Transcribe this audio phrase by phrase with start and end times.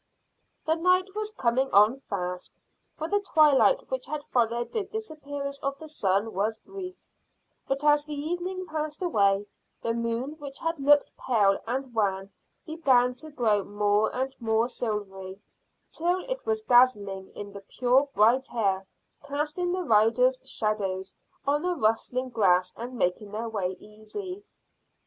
[0.65, 2.59] The night was coming on fast,
[2.97, 6.95] for the twilight which had followed the disappearance of the sun was brief;
[7.67, 9.45] but as the evening passed away,
[9.83, 12.31] the moon which had looked pale and wan
[12.65, 15.39] began to grow more and more silvery,
[15.91, 18.87] till it was dazzling in the pure bright air,
[19.23, 21.13] casting the riders' shadows
[21.45, 24.43] on the rustling grass and making their way easy.